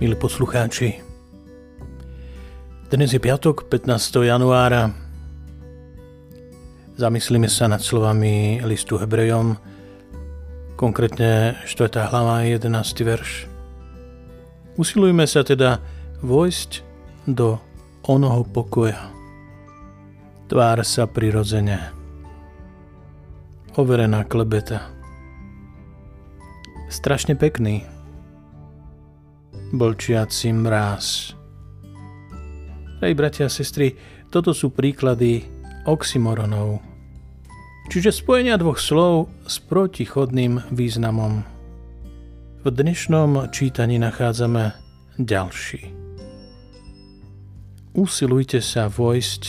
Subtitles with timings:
[0.00, 0.98] milí poslucháči.
[2.90, 4.26] Dnes je piatok, 15.
[4.26, 4.90] januára.
[6.98, 9.54] Zamyslíme sa nad slovami listu Hebrejom,
[10.74, 12.10] konkrétne 4.
[12.10, 12.66] hlava 11.
[13.06, 13.46] verš.
[14.74, 15.78] Usilujme sa teda
[16.26, 16.82] vojsť
[17.30, 17.62] do
[18.02, 19.14] onoho pokoja.
[20.50, 21.94] Tvár sa prirodzene.
[23.78, 24.90] Overená klebeta.
[26.90, 27.86] Strašne pekný,
[29.74, 31.34] blčiaci mráz.
[33.02, 33.98] Hej, bratia a sestry,
[34.30, 35.44] toto sú príklady
[35.84, 36.80] oxymoronov,
[37.92, 41.44] čiže spojenia dvoch slov s protichodným významom.
[42.64, 44.72] V dnešnom čítaní nachádzame
[45.20, 45.92] ďalší.
[47.92, 49.42] Usilujte sa vojsť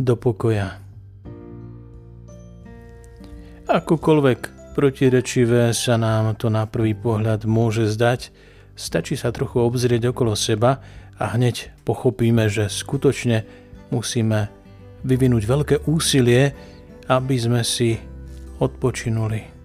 [0.00, 0.80] do pokoja.
[3.66, 8.32] Akokoľvek protirečivé sa nám to na prvý pohľad môže zdať,
[8.76, 10.84] Stačí sa trochu obzrieť okolo seba
[11.16, 13.48] a hneď pochopíme, že skutočne
[13.88, 14.52] musíme
[15.00, 16.52] vyvinúť veľké úsilie,
[17.08, 17.96] aby sme si
[18.60, 19.56] odpočinuli.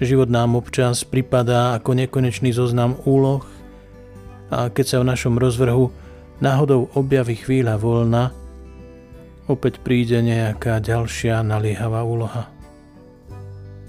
[0.00, 3.44] Život nám občas pripadá ako nekonečný zoznam úloh
[4.48, 5.92] a keď sa v našom rozvrhu
[6.40, 8.32] náhodou objaví chvíľa voľna,
[9.50, 12.48] opäť príde nejaká ďalšia naliehavá úloha.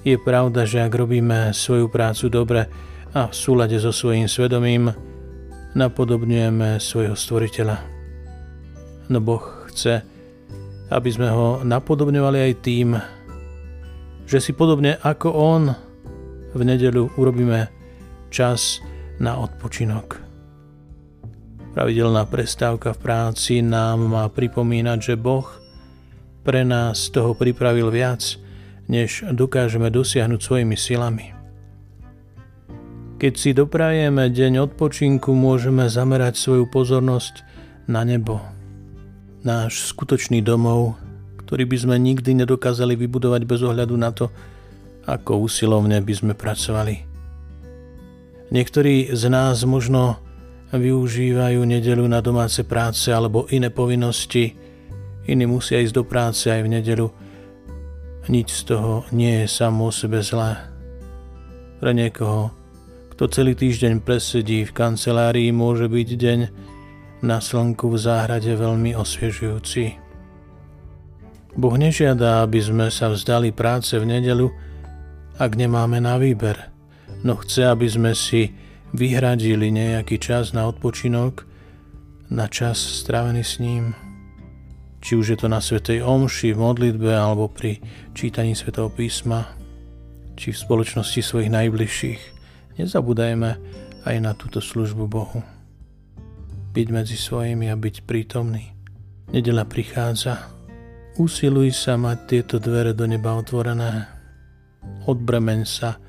[0.01, 2.65] Je pravda, že ak robíme svoju prácu dobre,
[3.11, 4.87] a v súlade so svojím svedomím
[5.75, 7.77] napodobňujeme svojho stvoriteľa.
[9.11, 9.99] No Boh chce,
[10.87, 12.95] aby sme ho napodobňovali aj tým,
[14.23, 15.63] že si podobne ako On
[16.55, 17.67] v nedelu urobíme
[18.31, 18.79] čas
[19.19, 20.23] na odpočinok.
[21.75, 25.47] Pravidelná prestávka v práci nám má pripomínať, že Boh
[26.43, 28.39] pre nás toho pripravil viac,
[28.87, 31.40] než dokážeme dosiahnuť svojimi silami.
[33.21, 37.45] Keď si doprajeme deň odpočinku, môžeme zamerať svoju pozornosť
[37.85, 38.41] na nebo.
[39.45, 40.97] Náš skutočný domov,
[41.45, 44.33] ktorý by sme nikdy nedokázali vybudovať bez ohľadu na to,
[45.05, 47.05] ako usilovne by sme pracovali.
[48.49, 50.17] Niektorí z nás možno
[50.73, 54.57] využívajú nedelu na domáce práce alebo iné povinnosti,
[55.29, 57.07] iní musia ísť do práce aj v nedelu.
[58.33, 60.57] Nič z toho nie je samo o sebe zlé.
[61.77, 62.60] Pre niekoho
[63.21, 66.39] kto celý týždeň presedí v kancelárii, môže byť deň
[67.21, 69.93] na slnku v záhrade veľmi osviežujúci.
[71.53, 74.49] Boh nežiada, aby sme sa vzdali práce v nedelu,
[75.37, 76.73] ak nemáme na výber,
[77.21, 78.57] no chce, aby sme si
[78.89, 81.45] vyhradili nejaký čas na odpočinok,
[82.33, 83.93] na čas strávený s ním.
[84.97, 87.85] Či už je to na Svetej Omši, v modlitbe alebo pri
[88.17, 89.45] čítaní Svetého písma,
[90.33, 92.40] či v spoločnosti svojich najbližších.
[92.79, 93.49] Nezabúdajme
[94.07, 95.39] aj na túto službu Bohu.
[96.71, 98.71] Byť medzi svojimi a byť prítomný.
[99.31, 100.51] Nedela prichádza.
[101.19, 104.07] Usiluj sa mať tieto dvere do neba otvorené.
[105.03, 105.99] Odbremeň sa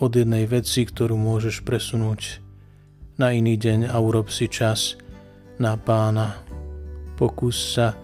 [0.00, 2.44] od jednej veci, ktorú môžeš presunúť
[3.16, 4.98] na iný deň a urob si čas
[5.56, 6.42] na pána.
[7.14, 7.94] Pokús sa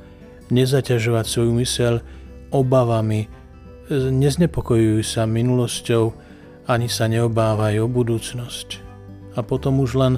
[0.55, 1.95] nezaťažovať svoju mysel
[2.55, 3.27] obavami,
[3.91, 6.30] neznepokojuj sa minulosťou,
[6.71, 8.79] ani sa neobávaj o budúcnosť.
[9.35, 10.15] A potom už len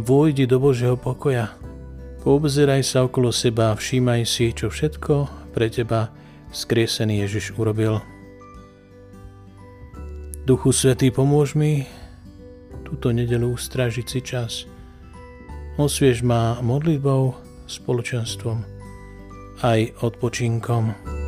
[0.00, 1.52] vojdi do Božieho pokoja.
[2.24, 6.08] Poobzeraj sa okolo seba a všímaj si, čo všetko pre teba
[6.56, 8.00] skriesený Ježiš urobil.
[10.48, 11.84] Duchu Svetý, pomôž mi
[12.82, 14.52] túto nedelu ustrážiť si čas.
[15.76, 17.36] Osviež ma modlitbou,
[17.68, 18.80] spoločenstvom
[19.62, 21.19] aj odpočinkom.